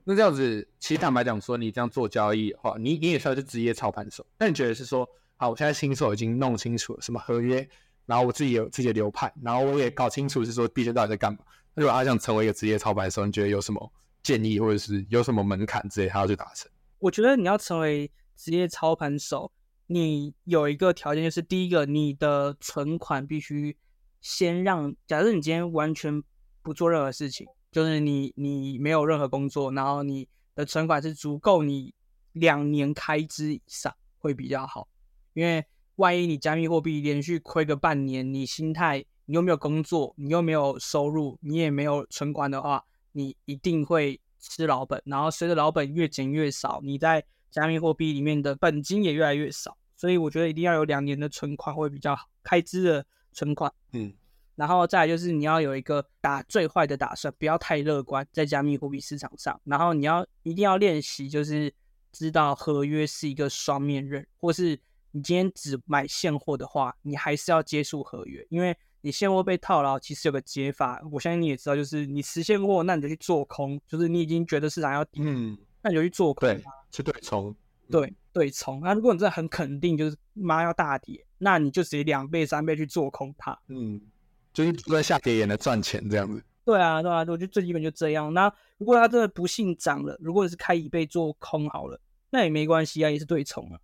[0.04, 4.26] 那这样子，其实坦白讲说，你这样做交易的话，你你也算是职业操盘手。
[4.38, 7.68] 那你觉得是说，好，我现在新手已经弄清楚了什么合约？
[8.10, 11.38] 然后我自己有自己的流派，然后我也搞清楚是说币圈到底在干嘛。
[11.76, 13.94] 那如果他想成为一个职业操盘手，你觉得有什么
[14.24, 16.72] 建议，或者是有什么门槛之类，他要去达成？
[16.98, 19.52] 我觉得你要成为职业操盘手，
[19.86, 23.78] 你有一个条件，就是第一个，你的存款必须
[24.22, 24.92] 先让。
[25.06, 26.24] 假设你今天完全
[26.64, 31.94] 不做任何事情，就是你你没有任何工作，然后你的存款是足够你
[32.32, 34.88] 两年开支以上，会比较好，
[35.34, 35.64] 因为。
[36.00, 42.82] 万一你加密货币连续亏个半年，你心态你又没有工作，你又没有收入，你也没有存款的话，
[43.12, 45.02] 你一定会吃老本。
[45.06, 49.78] 然后随着老本越减越少，你在加密货币里面的本金也越来越少。
[49.98, 53.70] 所以我觉得一定要有两年的存款会比较好，开支的存款。
[53.92, 54.14] 嗯，
[54.56, 59.60] 然后再来就是你要有一个打最坏的打算，不要太乐观在加密货币市场上。
[59.66, 61.74] 然后你要一定要练习，就是
[62.14, 64.80] 知道合约是一个双面刃，或是。
[65.12, 77.56] 你今天只买现货的话，你还是要接触合约，因为你现货被套牢，其实有个解法，我相信你也知道，就是你实现货，那你就去做空，就是你已经觉得市场要跌，嗯，那你就去做空，对，去对冲，
[77.90, 78.82] 对对冲。
[78.82, 84.00] 那如果你真的很肯定，就是妈要大跌，那你就直接两倍、三倍去做空它，嗯，
[84.54, 86.44] 就是在下跌也能赚钱这样子。
[86.66, 88.32] 对啊，对啊，我觉得最基本就这样。
[88.32, 93.80] 那如果它真的不幸涨了，如果是开一倍做空好了，那也没关系啊，也是对冲啊。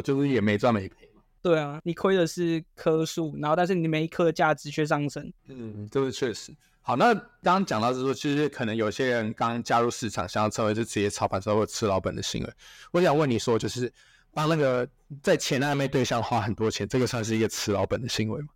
[0.00, 1.22] 对，就是也没赚没赔嘛。
[1.42, 5.32] 对啊，你亏的是棵数，然后但是你每一颗价值却上升。
[5.48, 6.54] 嗯，这是确实。
[6.80, 12.52] 好，那刚刚讲到是说，其实可能有些人刚加入市场，想要成为这职业操盘手或吃老本的行为。
[12.90, 13.92] 我想问你说，就是
[14.32, 14.88] 帮那个
[15.22, 18.48] 在前暧昧对象花很多钱，这个算是一个吃老本的行为吗？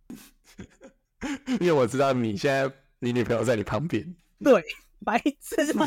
[1.59, 4.15] 因为我知道你现在你女朋友在你旁边。
[4.43, 4.63] 对，
[5.05, 5.85] 白痴吗？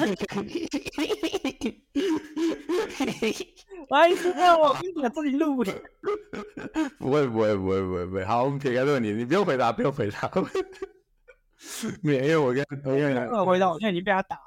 [3.89, 4.57] 白痴啊！
[4.57, 5.73] 我跟你讲，自己录的。
[6.99, 8.25] 不会，不会，不会，不会，不会。
[8.25, 10.31] 好，我们撇开这个问题，你不用回答，不用回答。
[12.03, 14.43] 没有，因为我跟我跟我回答，我现在已经被他打了。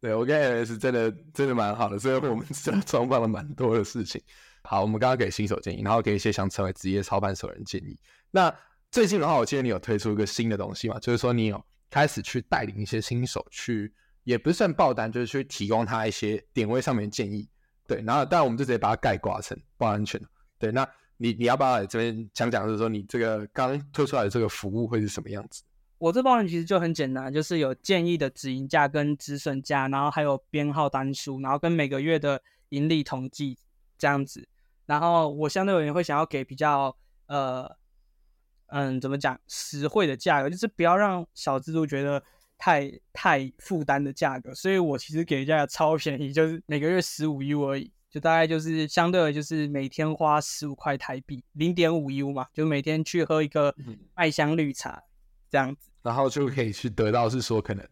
[0.00, 2.44] 对，我跟 S 真的真的蛮好的，所以我们
[2.86, 4.20] 双方了蛮多的事情。
[4.62, 7.96] 好，我们刚刚给新手建议，然后给一些想成为职业操盘手的人建议。
[8.30, 8.52] 那
[8.90, 10.98] 最近的话，我记得你有推出一个新的东西嘛？
[10.98, 13.92] 就是说你有开始去带领一些新手去。
[14.26, 17.48] 也不是算爆单，就是去提供他一些点位上面的建议。
[17.86, 20.20] 对，然后当然我们就直接把它概括成不安全。
[20.58, 20.86] 对，那
[21.16, 25.62] 你你要不要这边讲讲，就是说你这个刚推出来的这个服务会是什么样子？
[25.98, 33.56] 我这包人其实就很简单，就是有建议的止盈价跟止损价，然后还有编号单数，然后跟每个月的盈利统计
[33.96, 34.48] 这样子。
[34.86, 36.94] 然后我相对而言会想要给比较
[37.28, 37.70] 呃
[38.66, 42.20] 嗯，怎么讲实惠的价格，就是不要让小资族觉得
[42.58, 44.54] 太太负担的价格。
[44.54, 53.74] 所以我其实给价格超便宜，就是每个月十五 U 而已，就大概就是相对的，就是每天花十五块台币，零点五 U 嘛，就每天去喝一个
[54.14, 55.02] 麦香绿茶
[55.50, 57.86] 这样子，然后就可以去得到是说可能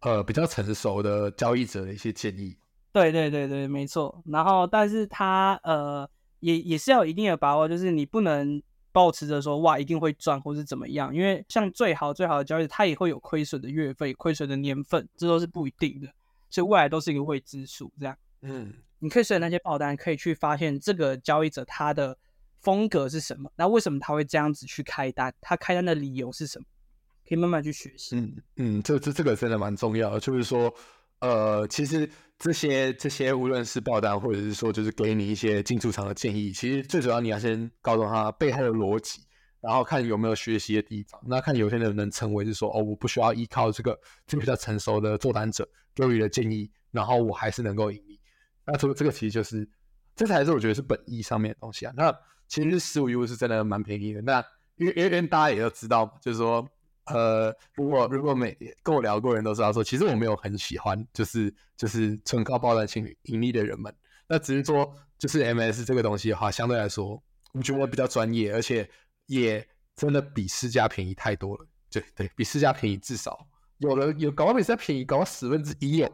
[0.00, 2.56] 呃比较成熟的交易者的一些建议。
[2.92, 4.22] 对对对对，没错。
[4.26, 8.62] 然后，但是他呃也也是要有一定的把握，就是你不能
[8.94, 16.08] 保持着说哇一定会赚或是怎么样，因为像最好最好的交易，它也会有亏损的月费、亏损的年份，这都是不一定的，
[16.48, 17.92] 所以未来都是一个未知数。
[17.98, 22.16] 这样，嗯，你可以随着那些报单，可以去发现这个交易者他的
[22.60, 26.64] 风格是什么，那为什么他会这样子去开单，他开单的理由是什么，
[27.28, 28.14] 可以慢慢去学习。
[28.16, 30.72] 嗯嗯，这这这个真的蛮重要的，就是说。
[31.20, 39.22] 呃，其实这些这些，无论是报单，或者是说，就是给你一些进出场的建议，其实最主要你要先告诉他背后的逻辑，
[39.60, 41.18] 然后看有没有学习的地方。
[41.26, 48.20] 那看有些人能成为是说，哦，我不需要依靠这个这个比较成熟的做单者给予的建议，然后我还是能够盈利。
[48.66, 49.66] 那这个这个其实就是，
[50.14, 51.92] 这才是我觉得是本意上面的东西啊。
[51.96, 52.14] 那
[52.48, 54.20] 其实十五 U 是真的蛮便宜的。
[54.20, 54.44] 那
[54.76, 56.68] 因为因为大家也都知道，就是说。
[57.06, 63.94] 呃，如果如果每跟我聊过人都知道说，其实我没有很喜欢，就是就是纯靠爆单情盈利的人们。
[64.26, 68.88] 那只是说，就是 MS 这个东西的话，相对来说，我觉得我比较专业，而且
[69.26, 71.66] 也真的比市价便宜太多了。
[71.90, 73.46] 对对，比市价便宜至少
[73.78, 76.10] 有了有搞到比市价便宜搞到十分之一有。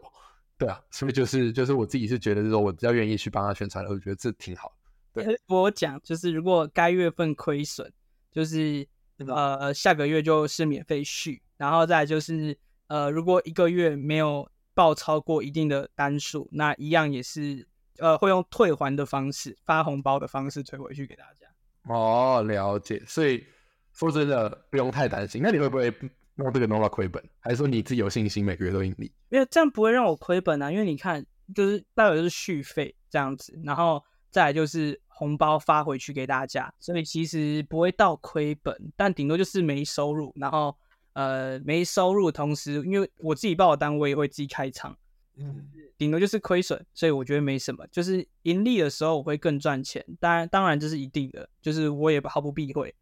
[0.59, 4.73] 对啊，所以就是就是我自己是觉得，说我比较愿意去帮他宣传，我觉得这挺好
[5.15, 5.25] 的。
[5.25, 7.89] 对，我讲就是如果该月份亏损，
[8.33, 8.89] 就是。
[9.29, 12.57] 呃，下个月就是免费续，然后再就是，
[12.87, 17.67] 呃，如果一个月没有报超过一定的单数，那一样也是，
[17.99, 21.47] 呃，会用退还的方式，发红包的方式退回去给大家。
[21.93, 23.03] 哦，了解。
[23.07, 23.45] 所以
[23.93, 25.43] 说真的不用太担心。
[25.43, 25.93] 那你会不会
[26.35, 27.23] 弄这个弄到亏本？
[27.41, 29.13] 还是说你自己有信心每个月都盈利？
[29.29, 35.01] 因为这样不会让我亏本啊，因为你看，就是大概就是续费这样子，然后再来就是。
[35.21, 40.33] 红包发回去给大家，所以其实不会到亏本，但顶多就是没收入。
[40.35, 40.75] 然后
[41.13, 44.97] 呃没收入，同时因为我自己报的单，我也会自己开仓，
[45.37, 47.87] 嗯，顶多就是亏损，所以我觉得没什么。
[47.89, 52.95] 就是盈利的时候我会更赚钱，当然当然这是一定的，就是我也毫不避讳。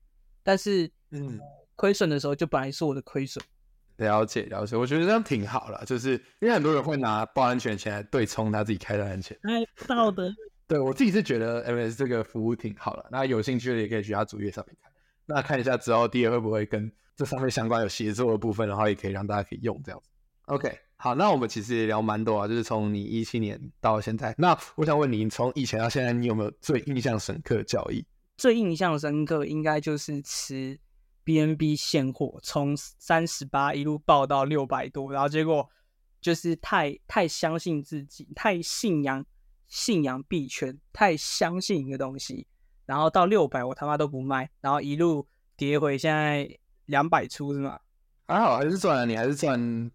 [0.42, 1.38] 但是嗯，
[1.76, 3.40] 亏损的时候就本来是我的亏损。
[3.98, 10.34] 了解了解，我觉得这样挺好了，就是因为很多人会拿报安全钱来对冲他自己开的安全，哎， 道德。
[10.68, 14.92] 对我自己是觉得 MS 这个服务挺好的，那有兴趣的也可以去他主页上面看，
[15.24, 20.10] 那看一下之后第二会不会跟这上面相关有协作的部分，然后也可以让大家可以用这样子。
[20.44, 28.04] OK，好，那我们其实也聊蛮多啊，就是从你一七年到现在，那我想问你，从以前到现在，你有没有最印象深刻的交易？
[28.36, 30.78] 最印象深刻应该就是吃
[31.24, 35.68] BNB 现货，从三十八一路爆到六百多，然后结果
[36.20, 39.24] 就是太太相信自己，太信仰。
[39.68, 42.46] 信仰币圈，太相信一个东西，
[42.86, 45.26] 然后到六百我他妈都不卖，然后一路
[45.56, 46.48] 跌回现在
[46.86, 47.78] 两百出是吗？
[48.26, 49.90] 还好还是赚了，你还是赚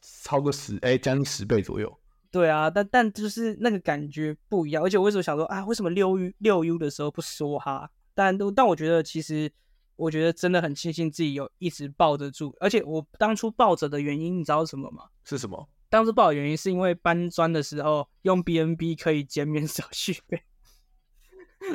[0.00, 2.00] 超过十哎将近十倍左右。
[2.30, 7.88] 对啊，但但就是那个感觉不一样，而且我为什么想说啊，为什么六 U 六 U 的时候不说哈？
[8.12, 9.50] 但都但我觉得其实
[9.96, 15.04] 我觉得真的很庆幸自己有一直抱着住，而且我当初抱着的原因你知道什么吗？
[15.24, 15.68] 是什么？
[15.94, 20.42] 当时报的原因是因为搬砖的时候用 BNB 可以减免手续费，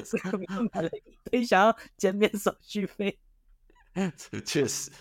[0.04, 3.18] 所以我买了一堆想要减免手续费。
[4.46, 4.92] 确实，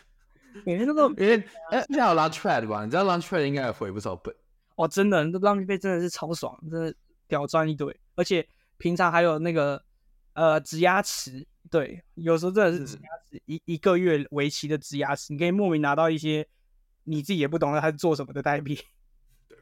[0.65, 2.85] 每天都都因为哎，你有 Launchpad 吧？
[2.85, 4.33] 你知道 Launchpad 应该也回不少本。
[4.77, 6.95] 哦，真的，那 Launchpad 真的是超爽，真的
[7.27, 7.93] 屌赚一堆。
[8.15, 9.83] 而且平常还有那个
[10.35, 16.47] 呃质押池，对，有时候真的是质押池，一一个月为期的质押池，你可以莫名拿到一些
[17.03, 18.79] 你自己也不懂得他是做什么的代币。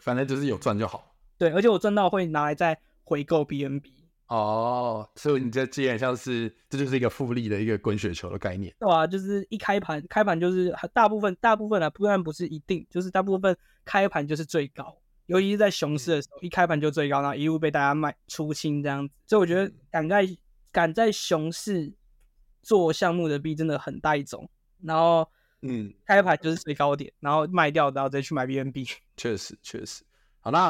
[0.06, 1.16] 反正就是有赚就好。
[1.36, 3.90] 对，而且我赚到会拿来再回购 BNB。
[4.28, 8.72] 哦，所以你这基本像是这就是一个复利的一个滚雪球的概念。
[8.78, 19.12] 对啊，就是一开盘，开盘就是大部分大部分啊，不然不是一定，就是大部分开盘就是最高，尤其是在熊市的时候，一开盘就最高，然后一路被大家卖出清这样子。
[19.26, 20.24] 所以我觉得敢在
[20.70, 21.92] 敢在熊市
[22.62, 24.48] 做项目的币真的很带种。
[24.84, 25.28] 然后。
[25.68, 28.88] 嗯，开盘就是最高点，然后卖掉，然后再去买 BNB。
[29.16, 30.04] 确实，确实。
[30.40, 30.66] 好，那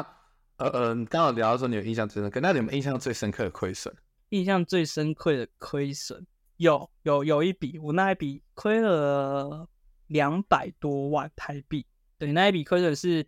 [0.57, 3.95] 呃呃，刚好聊到说你有印象最深刻，那你们印象最深刻的亏损？
[4.29, 6.25] 印象最深刻的亏损
[6.57, 9.67] 有有有一笔，我那一笔亏了
[10.07, 11.85] 两百多万台币。
[12.17, 13.25] 对，那一笔亏损是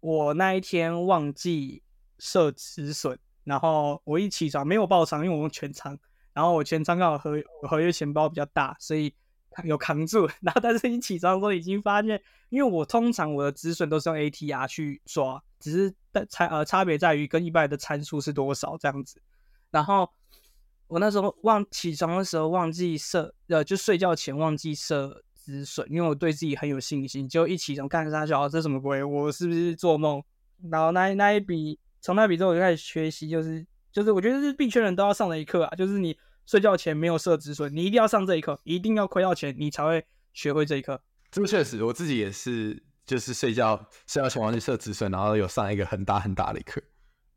[0.00, 1.82] 我那一天忘记
[2.18, 5.98] 设止损，然后我一起床没有爆仓，因为我用全仓，
[6.32, 9.14] 然后我全仓刚好合合约钱包比较大，所以。
[9.64, 19.20] 有扛住， 然后但是你起床的时候已经发现，因为我通常我的止损都是用 ATR 去抓，只是但差呃差别在于跟一般的参数是多少这样子。
[19.70, 20.08] 然后
[20.86, 29.02] 我那时候忘起床的时候忘记设，呃，就睡觉前忘记设止损，因为我对自己很有信心，就一起床干啥小这什么鬼？
[29.02, 30.22] 我是不是做梦？
[30.70, 36.16] 然后那那一笔从那笔之后我就开始学习，就是就是我觉得是币圈人都要上的一课啊，就是你。
[36.48, 40.98] 睡觉前没有设止损，你一定要上这一课，一定要亏到钱，你才会学会这一课。
[41.30, 43.76] 这个确实，我自己也是，就是睡觉
[44.06, 46.80] 睡觉前忘记设止损，然后有上一个很大很大的一课。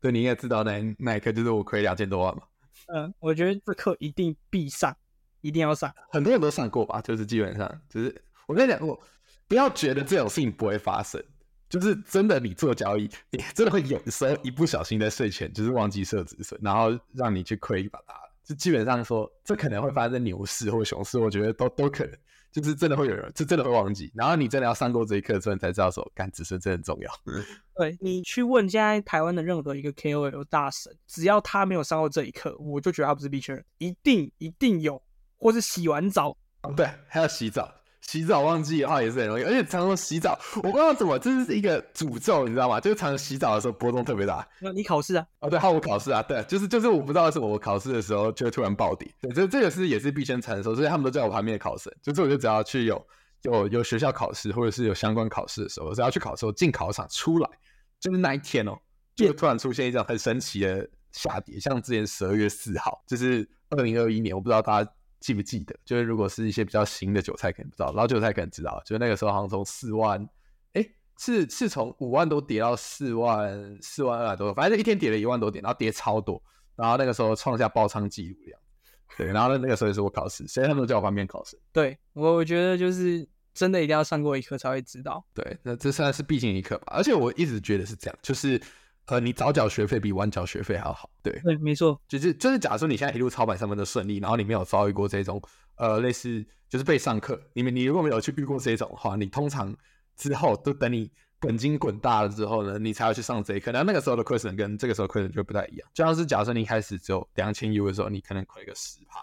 [0.00, 2.42] 对，你应该知道那那一课就是我亏两千多万嘛。
[2.86, 4.96] 嗯，我觉得这课一定必上，
[5.42, 5.94] 一定要上。
[6.10, 6.98] 很多人都上过吧？
[7.02, 8.98] 就是基本上，就是我跟你讲，我
[9.46, 11.22] 不要觉得这种事情不会发生，
[11.68, 18.21] 就是真的，你做交易，你真的会有时候一不小心在睡前就是忘记设止损，然后让你去亏一把大的。
[18.52, 22.12] 就基本上说，这可能会发生在牛市或熊市，我觉得都都可能，
[22.50, 24.12] 就是真的会有人，就真的会忘记。
[24.14, 27.10] 然后你真的要上过这一课之后，你才知道说，干止损真的很重要。
[27.74, 35.02] 对你去问现在台湾的任何一个 KOL 大神，只要他没有上过这一课，我就觉得他不是币圈人，一定一定有，
[35.38, 36.36] 或是洗完澡，
[36.76, 37.72] 对，还要洗澡。
[38.02, 42.78] 洗澡忘记的话也是很容易，而且常常洗澡，我不知道怎么，这是一个诅咒，你知道吗？
[42.80, 44.46] 就是常常洗澡的时候波动特别大。
[44.60, 45.26] 那你考试啊？
[45.40, 49.08] 哦，对，还有我考试啊，对，就是就是我不知道为什么我考试的时候就会突然暴跌。
[49.20, 51.92] 对，这这个是也是必先承受，所以他们都在我旁边考生。
[52.02, 53.06] 就是我就只要去有
[53.42, 57.48] 有有学校考试或者是有相关考试的时候，只要去考试，进考场出来，
[58.00, 58.76] 就是那一天哦，
[59.14, 64.92] 就突然出现一种很神奇的下跌，像之前十二月四号，就是二零二一年，我不知道大家。
[65.22, 65.74] 记不记得？
[65.84, 68.82] 就是如果是一些比较新的韭菜，可能不知道；老韭菜可能知道。
[68.84, 70.28] 就是那个时候，好像从四万，
[70.72, 76.42] 哎，是是从五万多跌到四万四万二百多，反正一天跌了一万多点，然后跌超多，
[76.76, 78.60] 然后那个时候创下爆仓记录这样。
[79.16, 81.58] 对，然后那那个时候也是我考试，所以他们都叫我旁边考试。
[81.72, 85.24] 对我，我觉得就是真的一定要上过一课才会知道。
[85.32, 86.94] 对，那这算是必经一课吧。
[86.96, 88.60] 而且我一直觉得是这样，就是。
[89.06, 95.42] 呃，你早缴学费比晚缴学费还要好，对，对，没错，就是就是，假如说你现在一路操盘上面的顺利，然后你没有遭遇过这种
[95.76, 99.76] 呃类似就是被上课，你们你如果没有去遇过这种的话，你通常
[100.16, 105.90] 之后都等你本金滚大了之后呢，你才要去上这一课，那那个时候的亏损跟这个时候亏损就不太一样。
[105.92, 109.18] 就像是假如说你一开始只有两千 U 的时候，你可能亏个十趴，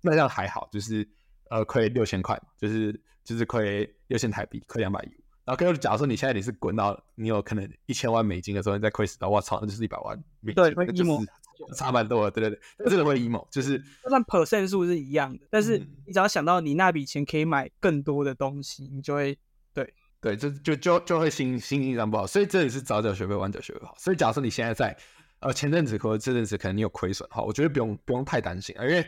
[0.00, 1.06] 那这样还好，就是
[1.50, 5.25] 呃亏六千块嘛，就是就是亏六千台币，亏两百 U。
[5.46, 11.10] 然后，假如说你现在你是滚到你有可能一千万美金的时候，你再亏死，我操，那就是一百万美金，对，就是
[11.76, 19.38] 差蛮多的，对对对，真的会 emo， 就是就算 percent 数是一样的，但是你只要想到你那笔钱可以买更多的东西，你就会
[19.72, 23.94] 对对，就就就就会心心情上不好，所以这里是早缴学费，晚缴学费好。
[23.96, 24.96] 所以假如说你现在在
[25.38, 29.06] 呃前阵子或者这阵子可能你有亏损哈，我觉得不用不用太担心啊，因为。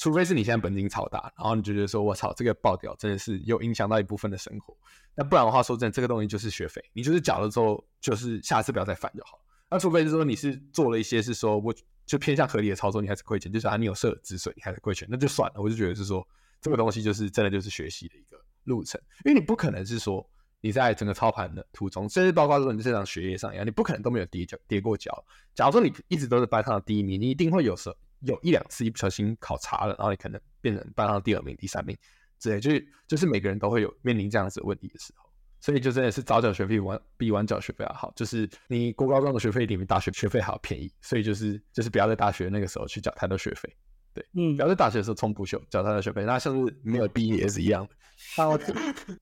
[0.00, 4.74] 除非是你现在本金超大，然后你就觉得说，我操，这个爆掉真的是又影响到一部分的生活。
[5.14, 9.38] 那不然的话，说真的，这个东西就是学费，你就是缴了之后，就是下次不要再犯就好。
[9.68, 11.74] 那除非是说你是做了一些是说，我
[12.06, 15.60] 就偏向合理的操作，你还是亏钱，就是啊，你有设止损，你还是亏钱，那就算了。
[15.60, 16.26] 我就觉得是说，
[16.62, 20.26] 这个东西就是真的就是学习的一个路程，因为你不可能是说
[20.62, 25.22] 你在整个操盘的途中，甚至包括说你这场学业上一样，你不可能都没有跌脚跌过脚。
[25.54, 27.96] 假如说你一直都是班上的第一名，你一定会有时候。
[28.20, 31.96] 有一两次一不小心考差了，然后你可能变成班上第二名、第三名
[32.38, 43.76] 之类，就是就是每个人都会有面临这样子问题的时候，所以就真的是早缴学费晚比晚缴学费要好，就是你国高中的学费里面大学学费还要便宜，所以就是就是不要在大学那个时候去缴太多学费，
[44.14, 47.94] 对，嗯，不要在大学的时候冲不休缴太多学费，那像是没有毕业也是一样的。
[48.36, 48.58] 好，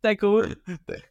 [0.03, 0.43] 再哭，
[0.85, 1.03] 对，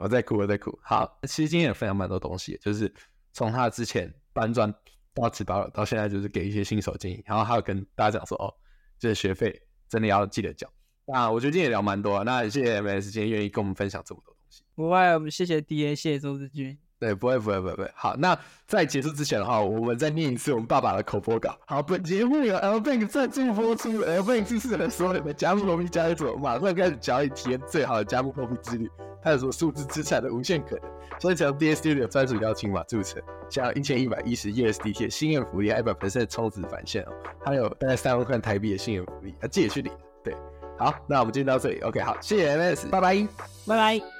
[0.00, 0.78] 我在哭，我在哭。
[0.82, 2.92] 好，其实今天也分享蛮多东西，就是
[3.32, 4.74] 从他之前搬砖。
[5.20, 8.52] 到此到到现在就是给一些新手建议，然后还有跟大家讲说哦，
[8.98, 10.66] 这个学费真的要记得交。
[11.06, 14.62] 那我最近也聊蛮多，那谢谢 MS 今天愿意跟我们分享这么多东西。
[14.74, 16.78] 不外，我们谢谢 DA，谢谢周志军。
[17.00, 17.90] 对，不会，不会，不会，不会。
[17.94, 21.56] 好，那在结束之前的话，我们再念一次我们爸爸的口播稿。
[21.66, 28.90] 好，本节目由 L Bank 赞助播出，L Bank 是适合所有的加密货币交易者马上开始交易，体验最好的加密货币之旅，
[29.24, 30.90] 探索数字资产的无限可能。
[31.18, 37.12] 所以只要 DS Studio 专属邀请码注册，加一千一百一十 USDT 新验福利，一百 percent 充值返现哦，
[37.44, 39.90] 还有大概三万块台币的新验福利，啊，记得去领。
[40.22, 40.34] 对，
[40.78, 43.26] 好，那我们今天到这里，OK，好，谢谢 MS，拜拜，
[43.66, 44.19] 拜拜。